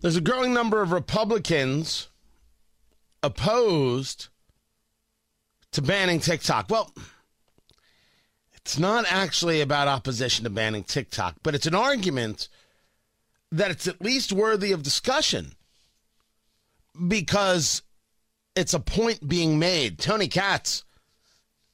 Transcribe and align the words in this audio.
There's 0.00 0.16
a 0.16 0.20
growing 0.20 0.52
number 0.52 0.82
of 0.82 0.92
Republicans 0.92 2.08
opposed 3.22 4.28
to 5.72 5.82
banning 5.82 6.20
TikTok. 6.20 6.66
Well, 6.68 6.92
it's 8.54 8.78
not 8.78 9.06
actually 9.08 9.60
about 9.60 9.88
opposition 9.88 10.44
to 10.44 10.50
banning 10.50 10.84
TikTok, 10.84 11.36
but 11.42 11.54
it's 11.54 11.66
an 11.66 11.74
argument 11.74 12.48
that 13.50 13.70
it's 13.70 13.86
at 13.86 14.02
least 14.02 14.32
worthy 14.32 14.72
of 14.72 14.82
discussion 14.82 15.52
because 17.08 17.82
it's 18.54 18.74
a 18.74 18.80
point 18.80 19.26
being 19.26 19.58
made. 19.58 19.98
Tony 19.98 20.28
Katz, 20.28 20.84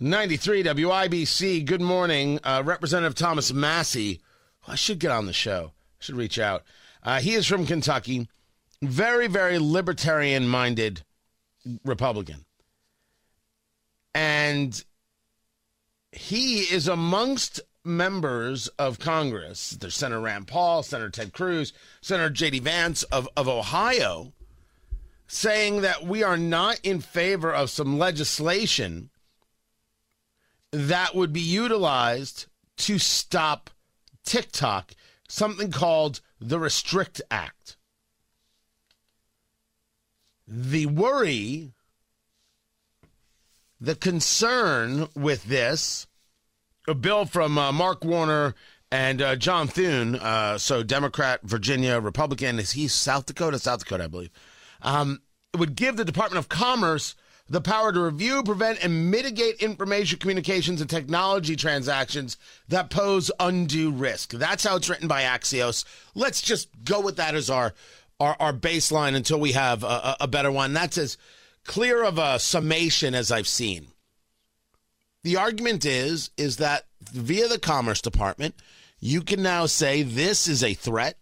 93 0.00 0.64
WIBC, 0.64 1.64
good 1.64 1.82
morning. 1.82 2.40
Uh, 2.42 2.62
Representative 2.64 3.14
Thomas 3.14 3.52
Massie, 3.52 4.20
I 4.66 4.74
should 4.74 4.98
get 4.98 5.10
on 5.10 5.26
the 5.26 5.32
show, 5.32 5.72
I 5.74 6.04
should 6.04 6.16
reach 6.16 6.38
out. 6.38 6.64
Uh, 7.02 7.20
he 7.20 7.34
is 7.34 7.46
from 7.46 7.66
Kentucky, 7.66 8.28
very, 8.82 9.26
very 9.26 9.58
libertarian 9.58 10.48
minded 10.48 11.02
Republican. 11.84 12.44
And 14.14 14.82
he 16.12 16.60
is 16.60 16.88
amongst 16.88 17.60
members 17.84 18.68
of 18.78 18.98
Congress. 18.98 19.70
There's 19.70 19.94
Senator 19.94 20.20
Rand 20.20 20.46
Paul, 20.46 20.82
Senator 20.82 21.10
Ted 21.10 21.32
Cruz, 21.32 21.72
Senator 22.00 22.30
J.D. 22.30 22.60
Vance 22.60 23.02
of, 23.04 23.28
of 23.36 23.48
Ohio, 23.48 24.32
saying 25.26 25.82
that 25.82 26.04
we 26.04 26.22
are 26.22 26.36
not 26.36 26.80
in 26.82 27.00
favor 27.00 27.52
of 27.52 27.70
some 27.70 27.98
legislation 27.98 29.10
that 30.70 31.14
would 31.14 31.32
be 31.32 31.40
utilized 31.40 32.46
to 32.76 32.98
stop 32.98 33.70
TikTok, 34.24 34.92
something 35.28 35.70
called 35.70 36.20
the 36.40 36.58
Restrict 36.58 37.20
Act. 37.30 37.76
The 40.46 40.86
worry 40.86 41.72
the 43.80 43.94
concern 43.94 45.08
with 45.14 45.44
this, 45.44 46.06
a 46.86 46.94
bill 46.94 47.26
from 47.26 47.58
uh, 47.58 47.72
Mark 47.72 48.04
Warner 48.04 48.54
and 48.90 49.20
uh, 49.20 49.36
John 49.36 49.68
Thune, 49.68 50.16
uh, 50.16 50.58
so 50.58 50.82
Democrat, 50.82 51.40
Virginia, 51.42 52.00
Republican, 52.00 52.58
is 52.58 52.72
he 52.72 52.88
South 52.88 53.26
Dakota? 53.26 53.58
South 53.58 53.80
Dakota, 53.80 54.04
I 54.04 54.08
believe. 54.08 54.30
Um, 54.82 55.20
would 55.56 55.76
give 55.76 55.96
the 55.96 56.04
Department 56.04 56.38
of 56.38 56.48
Commerce 56.48 57.14
the 57.48 57.60
power 57.60 57.92
to 57.92 58.00
review, 58.00 58.42
prevent, 58.42 58.84
and 58.84 59.10
mitigate 59.10 59.62
information 59.62 60.18
communications 60.18 60.80
and 60.80 60.90
technology 60.90 61.56
transactions 61.56 62.36
that 62.68 62.90
pose 62.90 63.30
undue 63.40 63.90
risk. 63.90 64.32
That's 64.32 64.64
how 64.64 64.76
it's 64.76 64.88
written 64.88 65.08
by 65.08 65.22
Axios. 65.22 65.84
Let's 66.14 66.42
just 66.42 66.68
go 66.84 67.00
with 67.00 67.16
that 67.16 67.34
as 67.34 67.48
our 67.50 67.74
our, 68.20 68.36
our 68.40 68.52
baseline 68.52 69.14
until 69.14 69.38
we 69.38 69.52
have 69.52 69.84
a, 69.84 70.16
a 70.20 70.28
better 70.28 70.50
one. 70.50 70.72
That's 70.72 70.98
as 70.98 71.16
clear 71.64 72.02
of 72.02 72.18
a 72.18 72.38
summation 72.38 73.14
as 73.14 73.30
I've 73.30 73.48
seen. 73.48 73.88
The 75.22 75.36
argument 75.36 75.84
is 75.84 76.30
is 76.36 76.56
that 76.56 76.86
via 77.00 77.48
the 77.48 77.58
Commerce 77.58 78.00
Department, 78.00 78.54
you 79.00 79.22
can 79.22 79.42
now 79.42 79.66
say 79.66 80.02
this 80.02 80.48
is 80.48 80.64
a 80.64 80.74
threat 80.74 81.18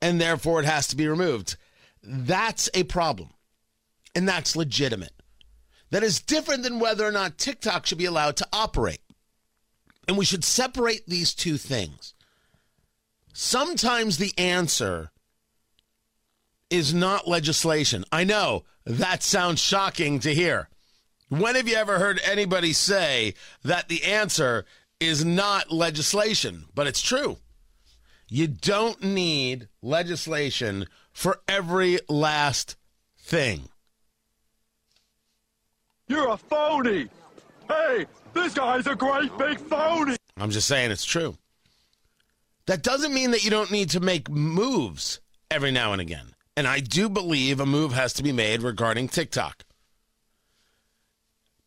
and 0.00 0.20
therefore 0.20 0.60
it 0.60 0.66
has 0.66 0.86
to 0.88 0.96
be 0.96 1.08
removed. 1.08 1.56
That's 2.02 2.70
a 2.74 2.84
problem. 2.84 3.30
And 4.14 4.28
that's 4.28 4.56
legitimate. 4.56 5.12
That 5.90 6.02
is 6.02 6.20
different 6.20 6.62
than 6.62 6.78
whether 6.78 7.04
or 7.06 7.12
not 7.12 7.38
TikTok 7.38 7.86
should 7.86 7.98
be 7.98 8.04
allowed 8.04 8.36
to 8.38 8.48
operate. 8.52 9.00
And 10.06 10.16
we 10.16 10.24
should 10.24 10.44
separate 10.44 11.06
these 11.06 11.34
two 11.34 11.56
things. 11.56 12.14
Sometimes 13.32 14.18
the 14.18 14.32
answer 14.38 15.10
is 16.68 16.94
not 16.94 17.28
legislation. 17.28 18.04
I 18.12 18.24
know 18.24 18.64
that 18.84 19.22
sounds 19.22 19.60
shocking 19.60 20.20
to 20.20 20.34
hear. 20.34 20.68
When 21.28 21.54
have 21.54 21.68
you 21.68 21.76
ever 21.76 21.98
heard 21.98 22.20
anybody 22.24 22.72
say 22.72 23.34
that 23.64 23.88
the 23.88 24.04
answer 24.04 24.64
is 24.98 25.24
not 25.24 25.72
legislation? 25.72 26.66
But 26.74 26.86
it's 26.86 27.02
true. 27.02 27.38
You 28.28 28.46
don't 28.46 29.02
need 29.02 29.68
legislation 29.82 30.86
for 31.12 31.40
every 31.48 31.98
last 32.08 32.76
thing. 33.18 33.69
You're 36.10 36.30
a 36.30 36.36
phony. 36.36 37.08
Hey, 37.68 38.04
this 38.34 38.52
guy's 38.52 38.88
a 38.88 38.96
great 38.96 39.30
big 39.38 39.60
phony. 39.60 40.16
I'm 40.36 40.50
just 40.50 40.66
saying 40.66 40.90
it's 40.90 41.04
true. 41.04 41.36
That 42.66 42.82
doesn't 42.82 43.14
mean 43.14 43.30
that 43.30 43.44
you 43.44 43.50
don't 43.50 43.70
need 43.70 43.90
to 43.90 44.00
make 44.00 44.28
moves 44.28 45.20
every 45.52 45.70
now 45.70 45.92
and 45.92 46.00
again. 46.02 46.34
And 46.56 46.66
I 46.66 46.80
do 46.80 47.08
believe 47.08 47.60
a 47.60 47.64
move 47.64 47.92
has 47.92 48.12
to 48.14 48.24
be 48.24 48.32
made 48.32 48.60
regarding 48.60 49.06
TikTok. 49.06 49.62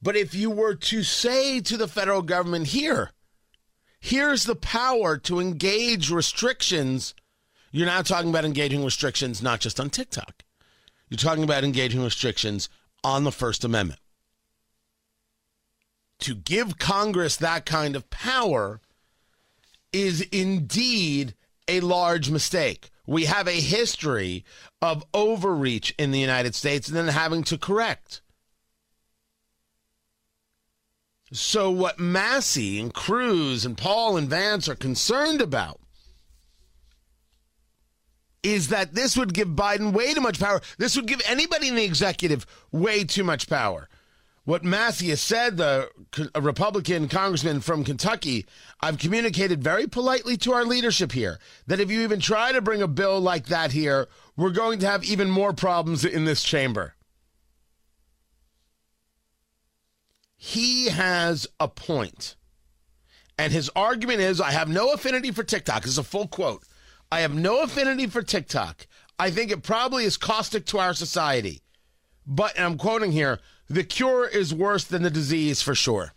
But 0.01 0.17
if 0.17 0.35
you 0.35 0.49
were 0.49 0.75
to 0.75 1.03
say 1.03 1.61
to 1.61 1.77
the 1.77 1.87
federal 1.87 2.21
government 2.21 2.67
here, 2.67 3.11
here's 4.01 4.43
the 4.43 4.57
power 4.57 5.17
to 5.19 5.39
engage 5.39 6.11
restrictions, 6.11 7.15
you're 7.71 7.85
now 7.85 8.01
talking 8.01 8.29
about 8.29 8.43
engaging 8.43 8.83
restrictions 8.83 9.41
not 9.41 9.61
just 9.61 9.79
on 9.79 9.89
TikTok. 9.89 10.43
You're 11.07 11.17
talking 11.17 11.45
about 11.45 11.63
engaging 11.63 12.03
restrictions 12.03 12.67
on 13.05 13.23
the 13.23 13.31
First 13.31 13.63
Amendment. 13.63 14.01
To 16.23 16.35
give 16.35 16.77
Congress 16.77 17.35
that 17.35 17.65
kind 17.65 17.97
of 17.97 18.09
power 18.09 18.79
is 19.91 20.21
indeed 20.31 21.35
a 21.67 21.81
large 21.81 22.29
mistake. 22.29 22.91
We 23.05 23.25
have 23.25 23.45
a 23.45 23.59
history 23.59 24.45
of 24.81 25.03
overreach 25.13 25.93
in 25.99 26.11
the 26.11 26.19
United 26.19 26.55
States 26.55 26.87
and 26.87 26.95
then 26.95 27.09
having 27.09 27.43
to 27.43 27.57
correct. 27.57 28.21
So, 31.33 31.69
what 31.69 31.99
Massie 31.99 32.79
and 32.79 32.93
Cruz 32.93 33.65
and 33.65 33.77
Paul 33.77 34.15
and 34.15 34.29
Vance 34.29 34.69
are 34.69 34.75
concerned 34.75 35.41
about 35.41 35.81
is 38.43 38.69
that 38.69 38.93
this 38.93 39.17
would 39.17 39.33
give 39.33 39.49
Biden 39.49 39.91
way 39.91 40.13
too 40.13 40.21
much 40.21 40.39
power. 40.39 40.61
This 40.77 40.95
would 40.95 41.07
give 41.07 41.21
anybody 41.27 41.67
in 41.67 41.75
the 41.75 41.83
executive 41.83 42.45
way 42.71 43.03
too 43.03 43.25
much 43.25 43.49
power 43.49 43.89
what 44.45 44.63
Massie 44.63 45.09
has 45.09 45.21
said, 45.21 45.57
the 45.57 45.89
Republican 46.35 47.07
congressman 47.07 47.61
from 47.61 47.83
Kentucky, 47.83 48.45
I've 48.81 48.97
communicated 48.97 49.63
very 49.63 49.87
politely 49.87 50.35
to 50.37 50.51
our 50.51 50.65
leadership 50.65 51.13
here 51.13 51.39
that 51.67 51.79
if 51.79 51.89
you 51.89 52.01
even 52.01 52.19
try 52.19 52.51
to 52.51 52.61
bring 52.61 52.81
a 52.81 52.87
bill 52.87 53.21
like 53.21 53.45
that 53.47 53.71
here, 53.71 54.07
we're 54.35 54.49
going 54.49 54.79
to 54.79 54.87
have 54.87 55.03
even 55.05 55.29
more 55.29 55.53
problems 55.53 56.03
in 56.03 56.25
this 56.25 56.43
chamber. 56.43 56.95
He 60.35 60.89
has 60.89 61.47
a 61.57 61.69
point. 61.69 62.35
And 63.37 63.53
his 63.53 63.71
argument 63.75 64.19
is 64.19 64.41
I 64.41 64.51
have 64.51 64.67
no 64.67 64.91
affinity 64.91 65.31
for 65.31 65.43
TikTok. 65.43 65.83
This 65.83 65.93
is 65.93 65.97
a 65.97 66.03
full 66.03 66.27
quote. 66.27 66.63
I 67.09 67.21
have 67.21 67.33
no 67.33 67.61
affinity 67.61 68.07
for 68.07 68.21
TikTok. 68.21 68.87
I 69.17 69.31
think 69.31 69.51
it 69.51 69.63
probably 69.63 70.03
is 70.03 70.17
caustic 70.17 70.65
to 70.67 70.79
our 70.79 70.93
society. 70.93 71.62
But, 72.25 72.59
I'm 72.59 72.77
quoting 72.77 73.11
here, 73.11 73.39
the 73.69 73.83
cure 73.83 74.27
is 74.27 74.53
worse 74.53 74.83
than 74.83 75.03
the 75.03 75.09
disease 75.09 75.61
for 75.61 75.75
sure. 75.75 76.13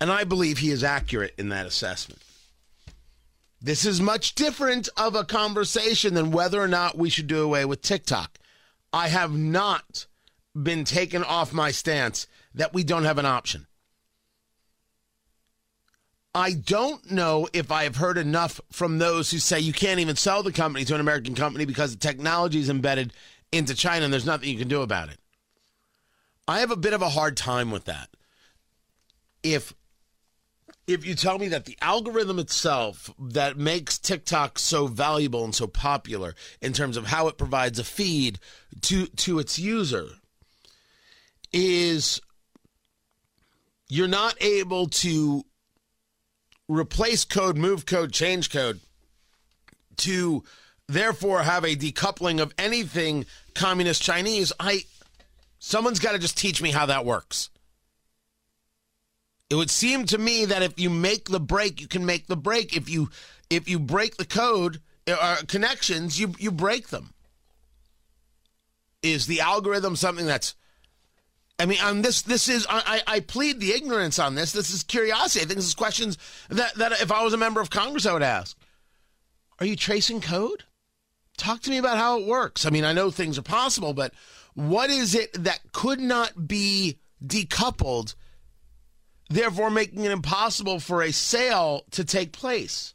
And 0.00 0.10
I 0.10 0.24
believe 0.24 0.58
he 0.58 0.70
is 0.70 0.82
accurate 0.82 1.34
in 1.36 1.50
that 1.50 1.66
assessment. 1.66 2.22
This 3.62 3.84
is 3.84 4.00
much 4.00 4.34
different 4.34 4.88
of 4.96 5.14
a 5.14 5.24
conversation 5.24 6.14
than 6.14 6.30
whether 6.30 6.60
or 6.60 6.68
not 6.68 6.96
we 6.96 7.10
should 7.10 7.26
do 7.26 7.42
away 7.42 7.66
with 7.66 7.82
TikTok. 7.82 8.38
I 8.92 9.08
have 9.08 9.32
not 9.32 10.06
been 10.60 10.84
taken 10.84 11.22
off 11.22 11.52
my 11.52 11.70
stance 11.70 12.26
that 12.54 12.72
we 12.72 12.82
don't 12.82 13.04
have 13.04 13.18
an 13.18 13.26
option. 13.26 13.66
I 16.34 16.52
don't 16.52 17.10
know 17.10 17.48
if 17.52 17.70
I 17.70 17.84
have 17.84 17.96
heard 17.96 18.16
enough 18.16 18.60
from 18.70 18.98
those 18.98 19.30
who 19.30 19.38
say 19.38 19.60
you 19.60 19.72
can't 19.72 20.00
even 20.00 20.16
sell 20.16 20.42
the 20.42 20.52
company 20.52 20.84
to 20.84 20.94
an 20.94 21.00
American 21.00 21.34
company 21.34 21.64
because 21.64 21.92
the 21.92 21.98
technology 21.98 22.60
is 22.60 22.70
embedded 22.70 23.12
into 23.52 23.74
China 23.74 24.04
and 24.04 24.12
there's 24.12 24.26
nothing 24.26 24.48
you 24.48 24.58
can 24.58 24.68
do 24.68 24.82
about 24.82 25.08
it. 25.08 25.18
I 26.46 26.60
have 26.60 26.70
a 26.70 26.76
bit 26.76 26.92
of 26.92 27.02
a 27.02 27.10
hard 27.10 27.36
time 27.36 27.70
with 27.70 27.84
that. 27.84 28.08
If 29.42 29.74
if 30.86 31.06
you 31.06 31.14
tell 31.14 31.38
me 31.38 31.48
that 31.48 31.66
the 31.66 31.78
algorithm 31.80 32.38
itself 32.38 33.10
that 33.18 33.56
makes 33.56 33.98
TikTok 33.98 34.58
so 34.58 34.86
valuable 34.88 35.44
and 35.44 35.54
so 35.54 35.66
popular 35.66 36.34
in 36.60 36.72
terms 36.72 36.96
of 36.96 37.06
how 37.06 37.28
it 37.28 37.38
provides 37.38 37.78
a 37.78 37.84
feed 37.84 38.38
to 38.82 39.06
to 39.06 39.38
its 39.38 39.58
user 39.58 40.08
is 41.52 42.20
you're 43.88 44.08
not 44.08 44.40
able 44.40 44.86
to 44.86 45.44
replace 46.68 47.24
code, 47.24 47.56
move 47.56 47.86
code, 47.86 48.12
change 48.12 48.50
code 48.50 48.80
to 49.96 50.44
therefore 50.92 51.42
have 51.42 51.64
a 51.64 51.76
decoupling 51.76 52.40
of 52.40 52.52
anything 52.58 53.26
communist 53.54 54.02
Chinese, 54.02 54.52
I 54.58 54.84
someone's 55.58 56.00
got 56.00 56.12
to 56.12 56.18
just 56.18 56.36
teach 56.36 56.60
me 56.60 56.70
how 56.70 56.86
that 56.86 57.04
works. 57.04 57.50
It 59.48 59.56
would 59.56 59.70
seem 59.70 60.06
to 60.06 60.18
me 60.18 60.44
that 60.44 60.62
if 60.62 60.78
you 60.78 60.90
make 60.90 61.28
the 61.28 61.40
break, 61.40 61.80
you 61.80 61.88
can 61.88 62.06
make 62.06 62.26
the 62.26 62.36
break. 62.36 62.76
If 62.76 62.88
you 62.88 63.10
if 63.48 63.68
you 63.68 63.78
break 63.78 64.16
the 64.16 64.24
code 64.24 64.80
or 65.08 65.36
connections, 65.48 66.18
you 66.18 66.34
you 66.38 66.50
break 66.50 66.88
them. 66.88 67.14
Is 69.02 69.26
the 69.26 69.40
algorithm 69.40 69.96
something 69.96 70.26
that's 70.26 70.54
I 71.58 71.66
mean, 71.66 71.80
on 71.82 72.00
this, 72.00 72.22
this 72.22 72.48
is 72.48 72.66
I, 72.70 73.02
I 73.06 73.20
plead 73.20 73.60
the 73.60 73.72
ignorance 73.72 74.18
on 74.18 74.34
this. 74.34 74.52
This 74.52 74.72
is 74.72 74.82
curiosity. 74.82 75.44
I 75.44 75.46
think 75.46 75.56
this 75.56 75.66
is 75.66 75.74
questions 75.74 76.16
that, 76.48 76.74
that 76.76 76.92
if 76.92 77.12
I 77.12 77.22
was 77.22 77.34
a 77.34 77.38
member 77.38 77.60
of 77.60 77.68
Congress, 77.68 78.06
I 78.06 78.14
would 78.14 78.22
ask. 78.22 78.56
Are 79.58 79.66
you 79.66 79.76
tracing 79.76 80.22
code? 80.22 80.64
Talk 81.40 81.62
to 81.62 81.70
me 81.70 81.78
about 81.78 81.96
how 81.96 82.20
it 82.20 82.26
works. 82.26 82.66
I 82.66 82.70
mean, 82.70 82.84
I 82.84 82.92
know 82.92 83.10
things 83.10 83.38
are 83.38 83.42
possible, 83.42 83.94
but 83.94 84.12
what 84.52 84.90
is 84.90 85.14
it 85.14 85.32
that 85.42 85.72
could 85.72 85.98
not 85.98 86.46
be 86.46 86.98
decoupled, 87.24 88.14
therefore 89.30 89.70
making 89.70 90.04
it 90.04 90.10
impossible 90.10 90.80
for 90.80 91.00
a 91.00 91.12
sale 91.12 91.86
to 91.92 92.04
take 92.04 92.32
place? 92.32 92.92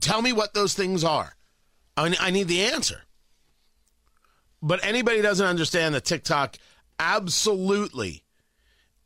Tell 0.00 0.20
me 0.20 0.32
what 0.32 0.52
those 0.52 0.74
things 0.74 1.04
are. 1.04 1.36
I, 1.96 2.32
need 2.32 2.48
the 2.48 2.64
answer. 2.64 3.02
But 4.60 4.84
anybody 4.84 5.22
doesn't 5.22 5.46
understand 5.46 5.94
that 5.94 6.04
TikTok 6.04 6.56
absolutely 6.98 8.24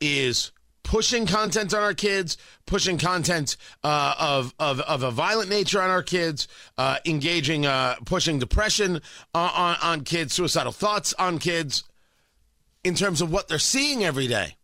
is 0.01 0.53
pushing 0.91 1.25
content 1.25 1.73
on 1.73 1.85
our 1.85 1.95
kids, 1.95 2.37
pushing 2.67 2.99
content 2.99 3.57
uh, 3.85 4.13
of, 4.19 4.53
of, 4.59 4.81
of 4.81 5.05
a 5.05 5.11
violent 5.13 5.49
nature 5.49 5.81
on 5.81 5.89
our 5.89 6.03
kids, 6.03 6.49
uh, 6.79 6.97
engaging, 7.07 7.65
uh, 7.65 7.95
pushing 8.05 8.41
depression 8.41 9.01
on, 9.33 9.77
on 9.81 10.01
kids, 10.01 10.35
suicidal 10.35 10.73
thoughts 10.73 11.15
on 11.15 11.39
kids 11.39 11.85
in 12.83 12.97
terms 12.97 13.23
of 13.23 13.31
what 13.31 13.47
they're 13.47 13.61
seeing 13.61 14.03
every 14.03 14.27
day. 14.27 14.57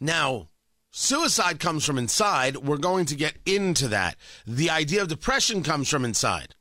Now, 0.00 0.48
suicide 0.90 1.60
comes 1.60 1.84
from 1.84 1.98
inside. 1.98 2.56
We're 2.56 2.78
going 2.78 3.04
to 3.04 3.14
get 3.14 3.34
into 3.44 3.88
that. 3.88 4.16
The 4.46 4.70
idea 4.70 5.02
of 5.02 5.08
depression 5.08 5.62
comes 5.62 5.90
from 5.90 6.06
inside. 6.06 6.54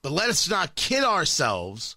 But 0.00 0.12
let 0.12 0.30
us 0.30 0.48
not 0.48 0.76
kid 0.76 1.02
ourselves 1.02 1.96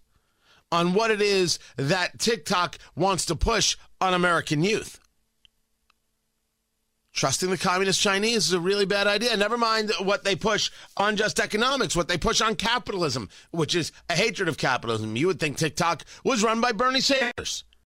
on 0.73 0.95
what 0.95 1.11
it 1.11 1.21
is 1.21 1.59
that 1.77 2.17
TikTok 2.17 2.79
wants 2.95 3.27
to 3.27 3.35
push 3.35 3.77
on 4.01 4.15
American 4.15 4.63
youth. 4.63 4.99
Trusting 7.13 7.51
the 7.51 7.59
communist 7.59 8.01
Chinese 8.01 8.47
is 8.47 8.53
a 8.53 8.59
really 8.59 8.87
bad 8.87 9.05
idea. 9.05 9.37
Never 9.37 9.55
mind 9.55 9.91
what 10.01 10.23
they 10.23 10.35
push 10.35 10.71
on 10.97 11.15
just 11.15 11.39
economics, 11.39 11.95
what 11.95 12.07
they 12.07 12.17
push 12.17 12.41
on 12.41 12.55
capitalism, 12.55 13.29
which 13.51 13.75
is 13.75 13.91
a 14.09 14.13
hatred 14.13 14.49
of 14.49 14.57
capitalism. 14.57 15.15
You 15.15 15.27
would 15.27 15.39
think 15.39 15.57
TikTok 15.57 16.05
was 16.23 16.43
run 16.43 16.59
by 16.59 16.71
Bernie 16.71 17.01
Sanders. 17.01 17.65